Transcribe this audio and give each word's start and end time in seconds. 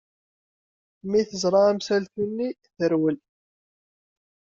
Mi 1.09 1.21
teẓra 1.29 1.61
amsaltu-nni, 1.71 2.49
terwel. 2.77 3.17